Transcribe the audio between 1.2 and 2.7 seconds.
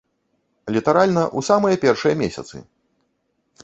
ў самыя першыя месяцы.